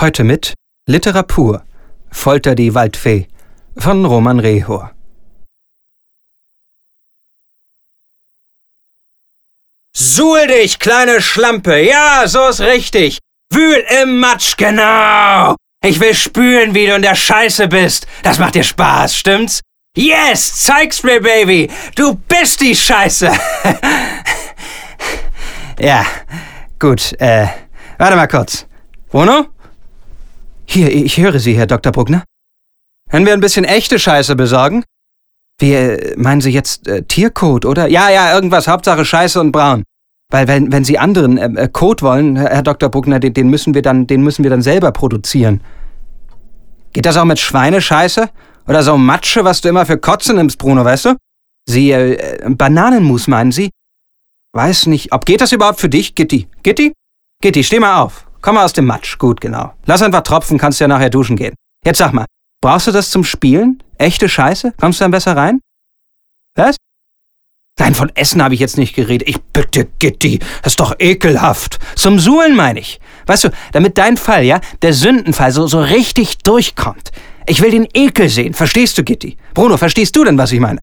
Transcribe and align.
Heute 0.00 0.22
mit 0.22 0.54
Literatur. 0.86 1.64
Folter 2.12 2.54
die 2.54 2.72
Waldfee 2.72 3.26
von 3.76 4.04
Roman 4.04 4.38
Rehor. 4.38 4.92
Suhl 9.96 10.46
dich, 10.46 10.78
kleine 10.78 11.20
Schlampe. 11.20 11.80
Ja, 11.80 12.28
so 12.28 12.46
ist 12.46 12.60
richtig. 12.60 13.18
Wühl 13.52 13.84
im 14.00 14.20
Matsch, 14.20 14.56
genau. 14.56 15.56
Ich 15.84 15.98
will 15.98 16.14
spüren, 16.14 16.76
wie 16.76 16.86
du 16.86 16.94
in 16.94 17.02
der 17.02 17.16
Scheiße 17.16 17.66
bist. 17.66 18.06
Das 18.22 18.38
macht 18.38 18.54
dir 18.54 18.62
Spaß, 18.62 19.16
stimmt's? 19.16 19.62
Yes, 19.96 20.62
zeig's 20.62 21.02
mir, 21.02 21.20
Baby. 21.20 21.68
Du 21.96 22.14
bist 22.14 22.60
die 22.60 22.76
Scheiße. 22.76 23.32
ja, 25.80 26.06
gut, 26.78 27.16
äh, 27.18 27.48
warte 27.98 28.14
mal 28.14 28.28
kurz. 28.28 28.64
Bruno? 29.10 29.57
Hier, 30.70 30.92
ich 30.92 31.16
höre 31.16 31.38
Sie, 31.38 31.56
Herr 31.56 31.66
Dr. 31.66 31.92
Bruckner. 31.92 32.24
Können 33.10 33.24
wir 33.24 33.32
ein 33.32 33.40
bisschen 33.40 33.64
echte 33.64 33.98
Scheiße 33.98 34.36
besorgen? 34.36 34.84
Wie, 35.58 35.72
äh, 35.72 36.14
meinen 36.16 36.42
Sie 36.42 36.50
jetzt 36.50 36.86
äh, 36.86 37.02
Tiercode, 37.02 37.64
oder? 37.64 37.88
Ja, 37.88 38.10
ja, 38.10 38.34
irgendwas, 38.34 38.68
Hauptsache 38.68 39.04
Scheiße 39.04 39.40
und 39.40 39.50
braun. 39.50 39.84
Weil 40.30 40.46
wenn, 40.46 40.70
wenn 40.70 40.84
Sie 40.84 40.98
anderen 40.98 41.38
äh, 41.38 41.62
äh 41.62 41.68
Code 41.68 42.02
wollen, 42.02 42.36
Herr 42.36 42.62
Dr. 42.62 42.90
Bruckner, 42.90 43.18
den, 43.18 43.32
den, 43.32 43.48
müssen 43.48 43.74
wir 43.74 43.80
dann, 43.80 44.06
den 44.06 44.22
müssen 44.22 44.42
wir 44.42 44.50
dann 44.50 44.60
selber 44.60 44.92
produzieren. 44.92 45.62
Geht 46.92 47.06
das 47.06 47.16
auch 47.16 47.24
mit 47.24 47.38
Schweinescheiße? 47.38 48.28
Oder 48.66 48.82
so 48.82 48.98
Matsche, 48.98 49.44
was 49.44 49.62
du 49.62 49.70
immer 49.70 49.86
für 49.86 49.96
Kotze 49.96 50.34
nimmst, 50.34 50.58
Bruno, 50.58 50.84
weißt 50.84 51.06
du? 51.06 51.16
Sie, 51.66 51.92
äh, 51.92 52.38
Bananenmus, 52.46 53.26
meinen 53.26 53.52
Sie? 53.52 53.70
Weiß 54.52 54.86
nicht. 54.86 55.12
Ob 55.12 55.24
geht 55.24 55.40
das 55.40 55.52
überhaupt 55.52 55.80
für 55.80 55.88
dich, 55.88 56.14
Gitti? 56.14 56.46
Gitti? 56.62 56.92
Gitti, 57.42 57.64
steh 57.64 57.80
mal 57.80 58.02
auf. 58.02 58.27
Komm 58.40 58.54
mal 58.54 58.64
aus 58.64 58.72
dem 58.72 58.86
Matsch. 58.86 59.18
Gut, 59.18 59.40
genau. 59.40 59.72
Lass 59.86 60.02
einfach 60.02 60.22
tropfen, 60.22 60.58
kannst 60.58 60.80
ja 60.80 60.88
nachher 60.88 61.10
duschen 61.10 61.36
gehen. 61.36 61.54
Jetzt 61.84 61.98
sag 61.98 62.12
mal, 62.12 62.26
brauchst 62.62 62.86
du 62.86 62.92
das 62.92 63.10
zum 63.10 63.24
Spielen? 63.24 63.82
Echte 63.98 64.28
Scheiße? 64.28 64.74
Kommst 64.80 65.00
du 65.00 65.04
dann 65.04 65.10
besser 65.10 65.36
rein? 65.36 65.60
Was? 66.56 66.76
Nein, 67.78 67.94
von 67.94 68.10
Essen 68.16 68.42
habe 68.42 68.54
ich 68.54 68.60
jetzt 68.60 68.76
nicht 68.76 68.94
geredet. 68.94 69.28
Ich 69.28 69.40
bitte, 69.40 69.86
Gitti, 69.98 70.40
das 70.62 70.72
ist 70.72 70.80
doch 70.80 70.96
ekelhaft. 70.98 71.78
Zum 71.94 72.18
Suhlen 72.18 72.56
meine 72.56 72.80
ich. 72.80 73.00
Weißt 73.26 73.44
du, 73.44 73.50
damit 73.72 73.98
dein 73.98 74.16
Fall, 74.16 74.44
ja, 74.44 74.60
der 74.82 74.92
Sündenfall 74.92 75.52
so, 75.52 75.66
so 75.68 75.80
richtig 75.80 76.38
durchkommt. 76.38 77.12
Ich 77.46 77.62
will 77.62 77.70
den 77.70 77.86
Ekel 77.94 78.28
sehen, 78.28 78.52
verstehst 78.54 78.98
du, 78.98 79.04
Gitti? 79.04 79.36
Bruno, 79.54 79.76
verstehst 79.76 80.14
du 80.16 80.24
denn, 80.24 80.36
was 80.36 80.50
ich 80.50 80.60
meine? 80.60 80.80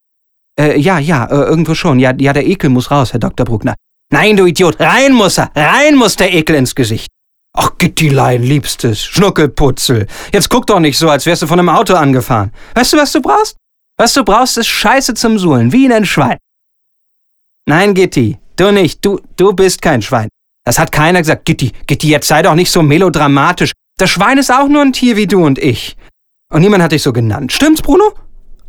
Äh, 0.58 0.80
ja, 0.80 1.00
ja, 1.00 1.26
äh, 1.26 1.36
irgendwo 1.36 1.76
schon. 1.76 2.00
Ja, 2.00 2.14
ja, 2.18 2.32
der 2.32 2.48
Ekel 2.48 2.70
muss 2.70 2.90
raus, 2.90 3.12
Herr 3.12 3.20
Dr. 3.20 3.46
Bruckner. 3.46 3.76
Nein, 4.12 4.38
du 4.38 4.46
Idiot, 4.46 4.80
rein 4.80 5.14
muss 5.14 5.38
er, 5.38 5.52
rein 5.56 5.96
muss 5.96 6.16
der 6.16 6.34
Ekel 6.34 6.56
ins 6.56 6.74
Gesicht. 6.74 7.10
Ach, 7.58 7.72
Gittilein, 7.78 8.44
liebstes, 8.44 9.04
Schnuckelputzel. 9.04 10.08
Jetzt 10.34 10.50
guck 10.50 10.68
doch 10.68 10.80
nicht 10.80 10.98
so, 10.98 11.10
als 11.10 11.26
wärst 11.26 11.42
du 11.42 11.48
von 11.48 11.60
einem 11.60 11.70
Auto 11.70 11.94
angefahren. 11.94 12.52
Weißt 12.74 12.94
du, 12.94 12.98
was 12.98 13.14
du 13.14 13.22
brauchst? 13.22 13.56
Was 13.98 14.12
du 14.14 14.26
brauchst, 14.26 14.58
ist 14.58 14.68
Scheiße 14.68 15.14
zum 15.14 15.40
Suhlen, 15.40 15.72
wie 15.72 15.86
in 15.86 15.94
ein 15.94 16.06
Schwein. 16.06 16.38
Nein, 17.68 17.94
Gitti, 17.94 18.38
du 18.58 18.72
nicht. 18.72 19.04
Du, 19.06 19.22
du 19.38 19.54
bist 19.54 19.82
kein 19.82 20.02
Schwein. 20.02 20.28
Das 20.66 20.78
hat 20.78 20.92
keiner 20.92 21.20
gesagt. 21.20 21.46
Gitti, 21.46 21.72
Gitti, 21.88 22.10
jetzt 22.10 22.28
sei 22.28 22.42
doch 22.42 22.56
nicht 22.56 22.72
so 22.72 22.84
melodramatisch. 22.84 23.72
Das 23.98 24.10
Schwein 24.10 24.38
ist 24.38 24.52
auch 24.52 24.68
nur 24.68 24.82
ein 24.82 24.92
Tier 24.92 25.16
wie 25.16 25.28
du 25.28 25.46
und 25.46 25.58
ich. 25.58 25.96
Und 26.52 26.62
niemand 26.62 26.84
hat 26.84 26.92
dich 26.92 27.04
so 27.04 27.14
genannt. 27.14 27.54
Stimmt's, 27.54 27.82
Bruno? 27.82 28.14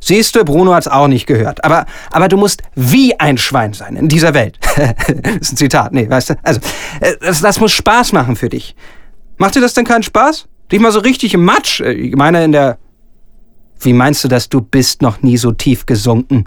Siehst 0.01 0.37
du, 0.37 0.45
Bruno 0.45 0.75
hat's 0.75 0.89
auch 0.89 1.09
nicht 1.09 1.27
gehört. 1.27 1.65
Aber, 1.65 1.87
aber 2.11 2.29
du 2.29 2.37
musst 2.37 2.63
wie 2.75 3.19
ein 3.19 3.39
Schwein 3.39 3.73
sein 3.73 3.97
in 3.97 4.09
dieser 4.09 4.35
Welt. 4.35 4.59
das 4.77 5.37
ist 5.41 5.53
ein 5.53 5.57
Zitat, 5.57 5.93
nee, 5.93 6.09
weißt 6.09 6.31
du? 6.31 6.35
Also, 6.43 6.61
äh, 7.01 7.15
das, 7.21 7.41
das 7.41 7.59
muss 7.59 7.73
Spaß 7.73 8.13
machen 8.13 8.37
für 8.37 8.49
dich. 8.49 8.77
Macht 9.39 9.55
dir 9.55 9.61
das 9.61 9.75
denn 9.75 9.85
keinen 9.85 10.03
Spaß? 10.03 10.47
Dich 10.71 10.81
mal 10.81 10.93
so 10.93 11.01
richtig 11.01 11.35
im 11.35 11.45
Matsch? 11.45 11.81
Äh, 11.81 11.93
ich 11.93 12.17
meine, 12.17 12.45
in 12.45 12.53
der. 12.53 12.79
Wie 13.81 13.93
meinst 13.93 14.25
du 14.25 14.29
das? 14.29 14.49
Du 14.49 14.61
bist 14.61 15.03
noch 15.03 15.23
nie 15.23 15.37
so 15.37 15.53
tief 15.53 15.87
gesunken. 15.87 16.45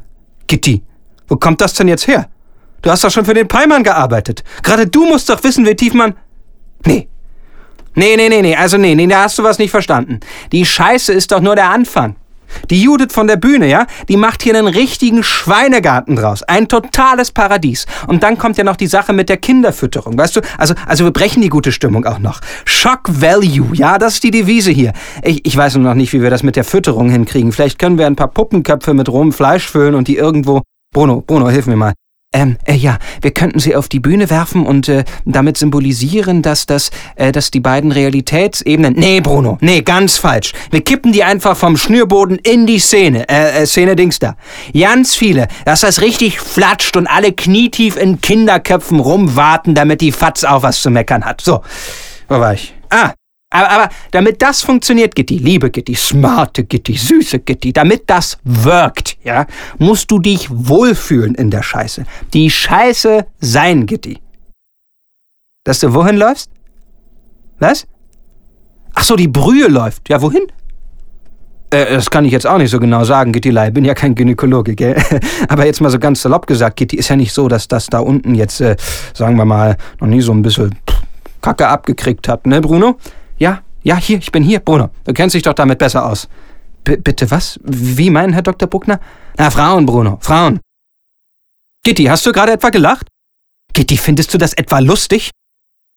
Gitti, 0.47 0.83
wo 1.27 1.35
kommt 1.35 1.61
das 1.61 1.73
denn 1.73 1.87
jetzt 1.87 2.07
her? 2.07 2.27
Du 2.81 2.89
hast 2.89 3.03
doch 3.03 3.11
schon 3.11 3.25
für 3.25 3.33
den 3.33 3.47
Peimann 3.47 3.83
gearbeitet. 3.83 4.43
Gerade 4.63 4.87
du 4.87 5.05
musst 5.05 5.29
doch 5.29 5.43
wissen, 5.43 5.65
wie 5.65 5.75
tief 5.75 5.93
man. 5.93 6.15
Nee. 6.85 7.07
Nee, 7.95 8.15
nee, 8.15 8.29
nee, 8.29 8.41
nee. 8.41 8.55
Also 8.55 8.77
nee, 8.77 8.95
nee, 8.95 9.07
da 9.07 9.23
hast 9.23 9.37
du 9.37 9.43
was 9.43 9.59
nicht 9.59 9.71
verstanden. 9.71 10.19
Die 10.51 10.65
Scheiße 10.65 11.13
ist 11.13 11.31
doch 11.31 11.41
nur 11.41 11.55
der 11.55 11.69
Anfang. 11.69 12.15
Die 12.69 12.81
Judith 12.81 13.13
von 13.13 13.27
der 13.27 13.37
Bühne, 13.37 13.67
ja, 13.67 13.85
die 14.07 14.17
macht 14.17 14.43
hier 14.43 14.57
einen 14.57 14.67
richtigen 14.67 15.23
Schweinegarten 15.23 16.15
draus. 16.15 16.43
Ein 16.43 16.67
totales 16.67 17.31
Paradies. 17.31 17.85
Und 18.07 18.23
dann 18.23 18.37
kommt 18.37 18.57
ja 18.57 18.63
noch 18.63 18.75
die 18.75 18.87
Sache 18.87 19.13
mit 19.13 19.29
der 19.29 19.37
Kinderfütterung, 19.37 20.17
weißt 20.17 20.37
du? 20.37 20.41
Also, 20.57 20.73
also 20.85 21.03
wir 21.05 21.11
brechen 21.11 21.41
die 21.41 21.49
gute 21.49 21.71
Stimmung 21.71 22.05
auch 22.05 22.19
noch. 22.19 22.41
Shock 22.65 23.21
Value, 23.21 23.69
ja, 23.73 23.97
das 23.97 24.15
ist 24.15 24.23
die 24.23 24.31
Devise 24.31 24.71
hier. 24.71 24.93
Ich, 25.23 25.45
ich 25.45 25.55
weiß 25.55 25.75
noch 25.77 25.93
nicht, 25.93 26.13
wie 26.13 26.21
wir 26.21 26.29
das 26.29 26.43
mit 26.43 26.55
der 26.55 26.63
Fütterung 26.63 27.09
hinkriegen. 27.09 27.51
Vielleicht 27.51 27.79
können 27.79 27.97
wir 27.97 28.07
ein 28.07 28.15
paar 28.15 28.29
Puppenköpfe 28.29 28.93
mit 28.93 29.09
rohem 29.09 29.31
Fleisch 29.31 29.67
füllen 29.67 29.95
und 29.95 30.07
die 30.07 30.17
irgendwo... 30.17 30.61
Bruno, 30.91 31.21
Bruno, 31.21 31.49
hilf 31.49 31.67
mir 31.67 31.75
mal. 31.75 31.93
Ähm, 32.31 32.57
äh, 32.65 32.75
ja, 32.75 32.99
wir 33.21 33.31
könnten 33.31 33.57
sie 33.57 33.75
auf 33.75 33.89
die 33.89 33.99
Bühne 33.99 34.29
werfen 34.29 34.67
und 34.67 34.87
äh, 34.87 35.03
damit 35.25 35.57
symbolisieren, 35.57 36.43
dass 36.43 36.67
das, 36.67 36.91
äh, 37.15 37.31
dass 37.31 37.49
die 37.49 37.59
beiden 37.59 37.91
Realitätsebenen. 37.91 38.93
Nee, 38.93 39.19
Bruno, 39.19 39.57
nee, 39.61 39.81
ganz 39.81 40.17
falsch. 40.17 40.53
Wir 40.69 40.81
kippen 40.81 41.11
die 41.11 41.23
einfach 41.23 41.57
vom 41.57 41.75
Schnürboden 41.75 42.37
in 42.37 42.67
die 42.67 42.77
Szene, 42.77 43.27
äh, 43.27 43.63
äh 43.63 43.65
Szene 43.65 43.95
Dings 43.95 44.19
da. 44.19 44.35
Ganz 44.79 45.15
viele, 45.15 45.47
dass 45.65 45.81
das 45.81 46.01
richtig 46.01 46.39
flatscht 46.39 46.97
und 46.97 47.07
alle 47.07 47.33
knietief 47.33 47.97
in 47.97 48.21
Kinderköpfen 48.21 48.99
rumwarten, 48.99 49.73
damit 49.73 50.01
die 50.01 50.11
Fatz 50.11 50.43
auch 50.43 50.61
was 50.61 50.83
zu 50.83 50.91
meckern 50.91 51.25
hat. 51.25 51.41
So, 51.41 51.61
wo 52.27 52.39
war 52.39 52.53
ich? 52.53 52.75
Ah, 52.91 53.13
aber, 53.51 53.69
aber 53.69 53.89
damit 54.11 54.41
das 54.41 54.61
funktioniert, 54.61 55.15
Gitti, 55.15 55.37
liebe 55.37 55.71
Gitti, 55.71 55.95
smarte 55.95 56.63
Gitti, 56.65 56.93
süße 56.93 57.39
Gitti, 57.39 57.73
damit 57.73 58.03
das 58.07 58.37
wirkt, 58.43 59.17
ja, 59.23 59.47
musst 59.79 60.11
du 60.11 60.19
dich 60.19 60.47
wohlfühlen 60.51 61.33
in 61.35 61.49
der 61.49 61.63
Scheiße. 61.63 62.05
Die 62.33 62.49
Scheiße 62.51 63.25
sein, 63.39 63.87
Gitti. 63.87 64.19
Dass 65.63 65.79
du 65.79 65.93
wohin 65.93 66.17
läufst? 66.17 66.51
Was? 67.59 67.87
Ach 68.93 69.03
so, 69.03 69.15
die 69.15 69.27
Brühe 69.27 69.67
läuft. 69.67 70.09
Ja, 70.09 70.21
wohin? 70.21 70.43
Äh, 71.71 71.93
das 71.93 72.09
kann 72.09 72.25
ich 72.25 72.31
jetzt 72.31 72.45
auch 72.45 72.57
nicht 72.57 72.71
so 72.71 72.79
genau 72.79 73.03
sagen, 73.03 73.31
Gittilei. 73.31 73.71
Bin 73.71 73.83
ja 73.83 73.93
kein 73.95 74.13
Gynäkologe, 74.13 74.75
gell? 74.75 74.95
Aber 75.47 75.65
jetzt 75.65 75.81
mal 75.81 75.89
so 75.89 75.99
ganz 75.99 76.21
salopp 76.21 76.45
gesagt, 76.45 76.77
Gitti, 76.77 76.97
ist 76.97 77.09
ja 77.09 77.15
nicht 77.15 77.33
so, 77.33 77.47
dass 77.47 77.67
das 77.67 77.87
da 77.87 77.99
unten 77.99 78.35
jetzt, 78.35 78.61
äh, 78.61 78.75
sagen 79.13 79.37
wir 79.37 79.45
mal, 79.45 79.75
noch 79.99 80.07
nie 80.07 80.21
so 80.21 80.31
ein 80.31 80.43
bisschen 80.43 80.75
Kacke 81.41 81.67
abgekriegt 81.67 82.27
hat, 82.27 82.45
ne, 82.45 82.61
Bruno? 82.61 82.97
Ja, 83.39 83.63
ja, 83.83 83.95
hier, 83.95 84.17
ich 84.19 84.31
bin 84.31 84.43
hier, 84.43 84.59
Bruno. 84.59 84.89
Du 85.05 85.13
kennst 85.13 85.33
dich 85.35 85.43
doch 85.43 85.53
damit 85.53 85.79
besser 85.79 86.05
aus. 86.05 86.27
B 86.83 86.97
bitte 86.97 87.31
was? 87.31 87.59
Wie 87.63 88.09
meinen, 88.09 88.33
Herr 88.33 88.41
Dr. 88.41 88.67
Bruckner? 88.67 88.99
Na, 89.37 89.49
Frauen, 89.49 89.85
Bruno, 89.85 90.17
Frauen. 90.21 90.59
Gitti, 91.83 92.05
hast 92.05 92.25
du 92.25 92.31
gerade 92.31 92.51
etwa 92.51 92.69
gelacht? 92.69 93.07
Gitti, 93.73 93.97
findest 93.97 94.33
du 94.33 94.37
das 94.37 94.53
etwa 94.53 94.79
lustig? 94.79 95.31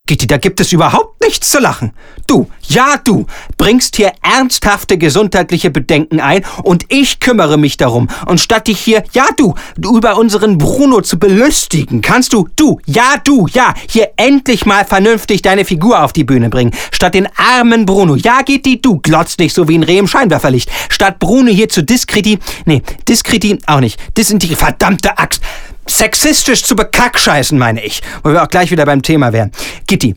Gitti, 0.08 0.26
da 0.26 0.36
gibt 0.36 0.58
es 0.58 0.72
überhaupt 0.72 1.22
nichts 1.22 1.48
zu 1.48 1.60
lachen. 1.60 1.92
Du, 2.26 2.48
ja 2.66 2.96
du, 3.04 3.26
bringst 3.56 3.94
hier 3.94 4.10
ernsthafte 4.20 4.98
gesundheitliche 4.98 5.70
Bedenken 5.70 6.18
ein 6.18 6.44
und 6.64 6.86
ich 6.88 7.20
kümmere 7.20 7.56
mich 7.56 7.76
darum. 7.76 8.08
Und 8.26 8.40
statt 8.40 8.66
dich 8.66 8.80
hier, 8.80 9.04
ja 9.12 9.26
du, 9.36 9.54
über 9.76 10.18
unseren 10.18 10.58
Bruno 10.58 11.02
zu 11.02 11.20
belustigen, 11.20 12.02
kannst 12.02 12.32
du, 12.32 12.48
du, 12.56 12.80
ja 12.84 13.14
du, 13.22 13.46
ja, 13.52 13.74
hier 13.88 14.10
endlich 14.16 14.66
mal 14.66 14.84
vernünftig 14.84 15.40
deine 15.40 15.64
Figur 15.64 16.02
auf 16.02 16.12
die 16.12 16.24
Bühne 16.24 16.50
bringen. 16.50 16.72
Statt 16.90 17.14
den 17.14 17.28
armen 17.36 17.86
Bruno, 17.86 18.16
ja 18.16 18.42
Gitti, 18.42 18.82
du 18.82 18.98
glotzt 18.98 19.38
nicht 19.38 19.54
so 19.54 19.68
wie 19.68 19.78
ein 19.78 19.84
Reh 19.84 19.98
im 19.98 20.08
Scheinwerferlicht. 20.08 20.68
Statt 20.88 21.20
Bruno 21.20 21.52
hier 21.52 21.68
zu 21.68 21.84
diskreti, 21.84 22.40
nee, 22.64 22.82
diskreti 23.06 23.56
auch 23.66 23.78
nicht, 23.78 24.00
die 24.16 24.56
verdammte 24.56 25.16
Axt 25.16 25.40
sexistisch 25.86 26.62
zu 26.64 26.76
bekackscheißen, 26.76 27.58
meine 27.58 27.84
ich. 27.84 28.02
Wo 28.22 28.30
wir 28.30 28.42
auch 28.42 28.48
gleich 28.48 28.70
wieder 28.70 28.86
beim 28.86 29.02
Thema 29.02 29.32
wären. 29.32 29.52
Gitti. 29.86 30.14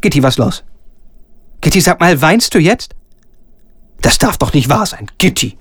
Gitti, 0.00 0.22
was 0.22 0.38
los? 0.38 0.64
Gitti, 1.60 1.80
sag 1.80 2.00
mal, 2.00 2.20
weinst 2.20 2.54
du 2.54 2.58
jetzt? 2.58 2.94
Das 4.00 4.18
darf 4.18 4.36
doch 4.36 4.52
nicht 4.52 4.68
wahr 4.68 4.86
sein. 4.86 5.10
Gitti. 5.18 5.56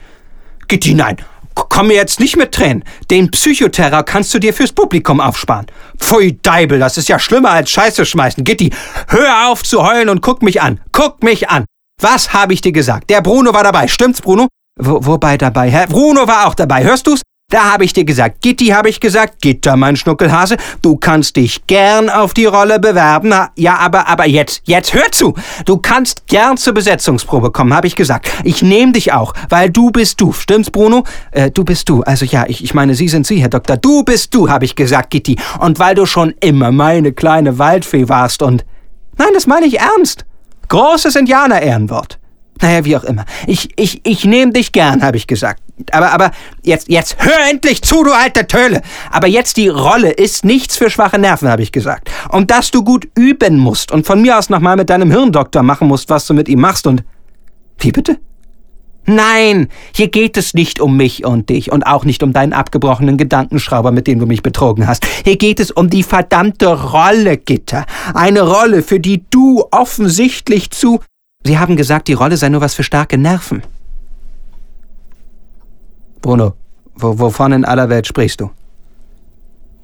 Gitti, 0.68 0.94
nein. 0.94 1.18
Komm 1.56 1.88
mir 1.88 1.96
jetzt 1.96 2.20
nicht 2.20 2.36
mit 2.36 2.52
Tränen. 2.52 2.84
Den 3.12 3.30
Psychoterror 3.30 4.04
kannst 4.04 4.34
du 4.34 4.40
dir 4.40 4.54
fürs 4.54 4.72
Publikum 4.72 5.22
aufsparen. 5.22 5.68
Pfui 6.00 6.40
Deibel, 6.42 6.80
das 6.80 6.98
ist 6.98 7.10
ja 7.10 7.20
schlimmer 7.20 7.52
als 7.52 7.70
Scheiße 7.70 8.06
schmeißen. 8.06 8.44
Gitti, 8.44 8.72
hör 9.08 9.50
auf 9.50 9.64
zu 9.64 9.84
heulen 9.84 10.10
und 10.10 10.22
guck 10.22 10.42
mich 10.42 10.62
an. 10.62 10.80
Guck 10.92 11.24
mich 11.24 11.50
an. 11.50 11.66
Was 12.02 12.34
habe 12.34 12.54
ich 12.54 12.62
dir 12.62 12.72
gesagt? 12.72 13.10
Der 13.10 13.22
Bruno 13.22 13.54
war 13.54 13.64
dabei. 13.64 13.88
Stimmt's, 13.88 14.22
Bruno? 14.22 14.48
Wo, 14.80 15.06
wobei 15.06 15.38
dabei, 15.38 15.70
Herr? 15.70 15.88
Bruno 15.88 16.28
war 16.28 16.48
auch 16.48 16.56
dabei. 16.56 16.84
Hörst 16.84 17.06
du's? 17.08 17.22
Da 17.54 17.72
habe 17.72 17.86
ich 17.86 17.94
dir 17.94 18.04
gesagt, 18.04 18.42
Gitti 18.42 18.70
habe 18.70 18.90
ich 18.90 19.00
gesagt, 19.00 19.40
Gitter, 19.40 19.78
mein 19.78 19.96
Schnuckelhase, 19.96 20.58
du 20.82 20.96
kannst 20.96 21.36
dich 21.36 21.68
gern 21.68 22.10
auf 22.10 22.34
die 22.34 22.46
Rolle 22.46 22.80
bewerben. 22.80 23.32
Ja, 23.56 23.78
aber, 23.78 24.08
aber 24.08 24.26
jetzt, 24.26 24.64
jetzt 24.66 24.96
hör 24.96 25.12
zu. 25.12 25.36
Du 25.66 25.78
kannst 25.78 26.26
gern 26.26 26.58
zur 26.58 26.74
Besetzungsprobe 26.74 27.52
kommen, 27.52 27.72
habe 27.72 27.86
ich 27.86 27.96
gesagt. 27.96 28.28
Ich 28.44 28.64
nehme 28.64 28.94
dich 28.94 29.14
auch, 29.14 29.36
weil 29.50 29.70
du 29.70 29.92
bist 29.92 30.20
du. 30.20 30.34
Stimmt's, 30.34 30.72
Bruno? 30.72 31.04
Äh, 31.30 31.52
du 31.52 31.64
bist 31.64 31.88
du. 31.90 32.02
Also 32.02 32.26
ja, 32.26 32.46
ich, 32.48 32.64
ich 32.64 32.74
meine, 32.74 32.96
Sie 32.96 33.08
sind 33.08 33.28
Sie, 33.28 33.40
Herr 33.40 33.50
Doktor. 33.50 33.78
Du 33.78 34.02
bist 34.02 34.34
du, 34.34 34.50
habe 34.50 34.66
ich 34.66 34.76
gesagt, 34.76 35.12
Gitti. 35.12 35.38
Und 35.60 35.78
weil 35.78 35.94
du 35.94 36.08
schon 36.08 36.34
immer 36.40 36.72
meine 36.72 37.14
kleine 37.14 37.60
Waldfee 37.60 38.10
warst 38.10 38.42
und... 38.42 38.66
Nein, 39.20 39.30
das 39.36 39.46
meine 39.46 39.68
ich 39.68 39.80
ernst. 39.80 40.26
Großes 40.70 41.16
Indianer-Ehrenwort. 41.16 42.18
Naja, 42.64 42.86
wie 42.86 42.96
auch 42.96 43.04
immer. 43.04 43.26
Ich, 43.46 43.72
ich, 43.76 44.00
ich 44.06 44.24
nehme 44.24 44.54
dich 44.54 44.72
gern, 44.72 45.04
habe 45.04 45.18
ich 45.18 45.28
gesagt. 45.28 45.62
Aber, 45.92 46.14
aber 46.14 46.32
jetzt, 46.64 46.88
jetzt 46.88 47.18
hör 47.20 47.50
endlich 47.50 47.82
zu, 47.82 48.06
du 48.06 48.14
alte 48.14 48.48
Töle. 48.48 48.82
Aber 49.12 49.28
jetzt 49.28 49.58
die 49.58 49.68
Rolle 49.68 50.12
ist 50.12 50.46
nichts 50.46 50.78
für 50.78 50.90
schwache 50.90 51.20
Nerven, 51.20 51.50
habe 51.50 51.62
ich 51.62 51.74
gesagt. 51.74 52.10
Und 52.30 52.52
dass 52.52 52.72
du 52.72 52.82
gut 52.82 53.10
üben 53.18 53.58
musst 53.58 53.92
und 53.92 54.06
von 54.06 54.22
mir 54.22 54.38
aus 54.38 54.50
nochmal 54.50 54.78
mit 54.78 54.90
deinem 54.90 55.12
Hirndoktor 55.12 55.62
machen 55.62 55.90
musst, 55.90 56.10
was 56.10 56.26
du 56.26 56.34
mit 56.34 56.48
ihm 56.48 56.62
machst 56.62 56.88
und... 56.88 57.04
Wie 57.80 57.92
bitte? 57.92 58.18
Nein, 59.06 59.68
hier 59.94 60.08
geht 60.08 60.38
es 60.38 60.54
nicht 60.54 60.80
um 60.80 60.96
mich 60.96 61.26
und 61.26 61.50
dich 61.50 61.70
und 61.70 61.84
auch 61.84 62.06
nicht 62.06 62.24
um 62.24 62.32
deinen 62.32 62.54
abgebrochenen 62.54 63.18
Gedankenschrauber, 63.18 63.92
mit 63.92 64.08
dem 64.08 64.20
du 64.20 64.26
mich 64.26 64.42
betrogen 64.42 64.88
hast. 64.88 65.06
Hier 65.26 65.36
geht 65.36 65.60
es 65.60 65.70
um 65.70 65.90
die 65.90 66.04
verdammte 66.04 66.92
Rolle, 66.92 67.36
Gitter. 67.36 67.86
Eine 68.14 68.44
Rolle, 68.44 68.84
für 68.84 69.02
die 69.02 69.26
du 69.30 69.66
offensichtlich 69.70 70.72
zu... 70.72 71.02
Sie 71.46 71.60
haben 71.60 71.76
gesagt, 71.76 72.08
die 72.08 72.14
Rolle 72.14 72.38
sei 72.38 72.50
nur 72.50 72.62
was 72.62 72.74
für 72.74 72.84
starke 72.84 73.18
Nerven. 73.18 73.64
Bruno, 76.22 76.54
wovon 76.96 77.52
in 77.52 77.66
aller 77.66 77.90
Welt 77.90 78.08
sprichst 78.08 78.40
du? 78.40 78.50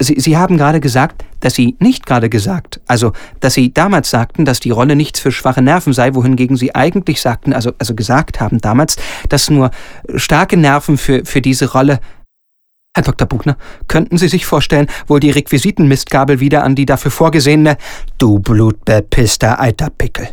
Sie, 0.02 0.18
Sie 0.18 0.38
haben 0.38 0.58
gerade 0.58 0.80
gesagt, 0.80 1.26
dass 1.42 1.56
Sie 1.56 1.76
nicht 1.80 2.06
gerade 2.06 2.30
gesagt, 2.30 2.80
also 2.88 3.12
dass 3.42 3.56
Sie 3.56 3.74
damals 3.74 4.10
sagten, 4.10 4.46
dass 4.46 4.62
die 4.62 4.72
Rolle 4.72 4.96
nichts 4.96 5.20
für 5.20 5.34
schwache 5.34 5.62
Nerven 5.62 5.92
sei, 5.92 6.16
wohingegen 6.16 6.56
Sie 6.56 6.74
eigentlich 6.74 7.20
sagten, 7.20 7.52
also, 7.52 7.74
also 7.78 7.94
gesagt 7.96 8.40
haben 8.40 8.60
damals, 8.60 8.96
dass 9.28 9.50
nur 9.50 9.72
starke 10.16 10.56
Nerven 10.56 10.98
für, 10.98 11.26
für 11.26 11.42
diese 11.42 11.74
Rolle. 11.74 12.00
Herr 12.96 13.04
Dr. 13.04 13.28
Buchner, 13.28 13.58
könnten 13.90 14.18
Sie 14.18 14.30
sich 14.30 14.46
vorstellen, 14.46 14.88
wohl 15.08 15.20
die 15.20 15.32
Requisitenmistgabel 15.32 16.40
wieder 16.40 16.64
an 16.64 16.76
die 16.76 16.86
dafür 16.86 17.12
vorgesehene, 17.12 17.78
du 18.18 18.40
blutbepisster 18.40 19.60
Eiterpickel. 19.60 20.30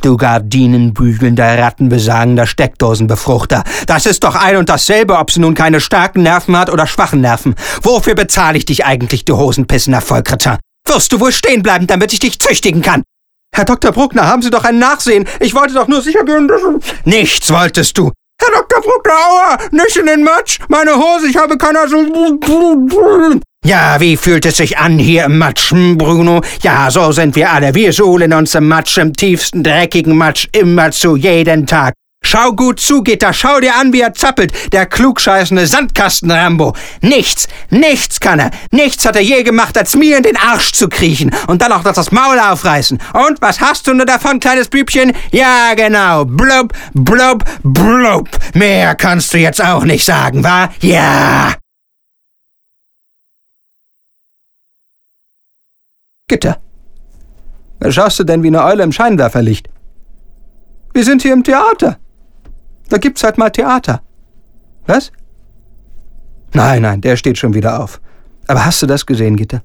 Du 0.00 0.16
gardinenbügelnder, 0.16 1.58
rattenbesagender 1.58 2.46
Steckdosenbefruchter. 2.46 3.64
Das 3.86 4.06
ist 4.06 4.24
doch 4.24 4.34
ein 4.34 4.56
und 4.56 4.68
dasselbe, 4.68 5.18
ob 5.18 5.30
sie 5.30 5.40
nun 5.40 5.54
keine 5.54 5.80
starken 5.80 6.22
Nerven 6.22 6.56
hat 6.56 6.70
oder 6.70 6.86
schwachen 6.86 7.20
Nerven. 7.20 7.54
Wofür 7.82 8.14
bezahle 8.14 8.58
ich 8.58 8.64
dich 8.64 8.84
eigentlich, 8.84 9.24
du 9.24 9.36
Hosenpissender 9.36 10.00
Vollkritter? 10.00 10.58
Wirst 10.86 11.12
du 11.12 11.20
wohl 11.20 11.32
stehen 11.32 11.62
bleiben, 11.62 11.86
damit 11.86 12.12
ich 12.12 12.20
dich 12.20 12.38
züchtigen 12.38 12.82
kann? 12.82 13.02
Herr 13.54 13.64
Dr. 13.64 13.92
Bruckner, 13.92 14.26
haben 14.26 14.42
Sie 14.42 14.50
doch 14.50 14.64
ein 14.64 14.78
Nachsehen. 14.78 15.26
Ich 15.40 15.54
wollte 15.54 15.74
doch 15.74 15.88
nur 15.88 16.02
sicher 16.02 16.24
gehen, 16.24 16.48
dass... 16.48 16.60
Nichts 17.04 17.52
wolltest 17.52 17.98
du. 17.98 18.12
Herr 18.40 18.62
Dr. 18.62 18.82
Aua, 19.10 19.58
nicht 19.72 19.96
in 19.96 20.06
den 20.06 20.22
Matsch. 20.22 20.58
Meine 20.68 20.94
Hose, 20.94 21.28
ich 21.28 21.36
habe 21.36 21.58
keine... 21.58 21.80
Ja, 23.64 24.00
wie 24.00 24.16
fühlt 24.16 24.46
es 24.46 24.58
sich 24.58 24.78
an 24.78 24.98
hier 24.98 25.24
im 25.24 25.38
Matsch, 25.38 25.72
hm, 25.72 25.98
Bruno? 25.98 26.40
Ja, 26.62 26.90
so 26.90 27.10
sind 27.12 27.34
wir 27.34 27.50
alle. 27.50 27.74
Wir 27.74 27.92
suhlen 27.92 28.32
uns 28.32 28.54
im 28.54 28.68
Matsch, 28.68 28.98
im 28.98 29.12
tiefsten, 29.12 29.62
dreckigen 29.62 30.16
Matsch, 30.16 30.48
immer 30.52 30.90
zu, 30.92 31.16
jeden 31.16 31.66
Tag. 31.66 31.94
Schau 32.30 32.52
gut 32.52 32.78
zu, 32.78 33.02
Gitter, 33.02 33.32
schau 33.32 33.58
dir 33.58 33.74
an, 33.74 33.94
wie 33.94 34.02
er 34.02 34.12
zappelt, 34.12 34.52
der 34.74 34.84
klugscheißende 34.84 35.66
Sandkasten-Rambo. 35.66 36.74
Nichts, 37.00 37.48
nichts 37.70 38.20
kann 38.20 38.38
er. 38.38 38.50
Nichts 38.70 39.06
hat 39.06 39.16
er 39.16 39.22
je 39.22 39.42
gemacht, 39.42 39.78
als 39.78 39.96
mir 39.96 40.18
in 40.18 40.24
den 40.24 40.36
Arsch 40.36 40.72
zu 40.72 40.90
kriechen 40.90 41.34
und 41.46 41.62
dann 41.62 41.72
auch 41.72 41.84
noch 41.84 41.94
das 41.94 42.12
Maul 42.12 42.38
aufreißen. 42.38 43.00
Und 43.14 43.40
was 43.40 43.62
hast 43.62 43.86
du 43.86 43.94
nur 43.94 44.04
davon, 44.04 44.40
kleines 44.40 44.68
Bübchen? 44.68 45.14
Ja, 45.32 45.72
genau. 45.74 46.26
Blub, 46.26 46.74
blub, 46.92 47.44
blub. 47.62 48.28
Mehr 48.52 48.94
kannst 48.94 49.32
du 49.32 49.38
jetzt 49.38 49.64
auch 49.64 49.84
nicht 49.84 50.04
sagen, 50.04 50.44
wa? 50.44 50.68
Ja. 50.82 51.54
Gitter. 56.28 56.58
Was 57.80 57.94
schaust 57.94 58.18
du 58.18 58.24
denn 58.24 58.42
wie 58.42 58.48
eine 58.48 58.62
Eule 58.64 58.82
im 58.82 58.92
Scheinwerferlicht? 58.92 59.70
Wir 60.92 61.04
sind 61.04 61.22
hier 61.22 61.32
im 61.32 61.42
Theater. 61.42 61.98
Da 62.88 62.98
gibt's 62.98 63.22
halt 63.22 63.38
mal 63.38 63.50
Theater. 63.50 64.02
Was? 64.86 65.12
Nein, 66.54 66.82
nein, 66.82 67.00
der 67.00 67.16
steht 67.16 67.38
schon 67.38 67.54
wieder 67.54 67.80
auf. 67.82 68.00
Aber 68.46 68.64
hast 68.64 68.80
du 68.82 68.86
das 68.86 69.04
gesehen, 69.04 69.36
Gitter? 69.36 69.62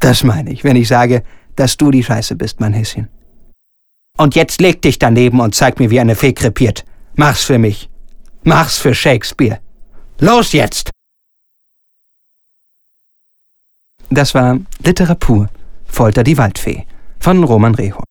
Das 0.00 0.24
meine 0.24 0.50
ich, 0.50 0.64
wenn 0.64 0.76
ich 0.76 0.88
sage, 0.88 1.22
dass 1.56 1.76
du 1.76 1.90
die 1.90 2.02
Scheiße 2.02 2.34
bist, 2.34 2.58
mein 2.60 2.72
Häschen. 2.72 3.08
Und 4.16 4.34
jetzt 4.34 4.60
leg 4.60 4.82
dich 4.82 4.98
daneben 4.98 5.40
und 5.40 5.54
zeig 5.54 5.78
mir, 5.78 5.90
wie 5.90 6.00
eine 6.00 6.16
Fee 6.16 6.32
krepiert. 6.32 6.84
Mach's 7.14 7.44
für 7.44 7.58
mich. 7.58 7.88
Mach's 8.42 8.78
für 8.78 8.94
Shakespeare. 8.94 9.60
Los 10.18 10.52
jetzt! 10.52 10.90
Das 14.10 14.34
war 14.34 14.58
Literatur. 14.84 15.48
Folter 15.86 16.24
die 16.24 16.36
Waldfee 16.36 16.86
von 17.20 17.44
Roman 17.44 17.74
Reho. 17.74 18.02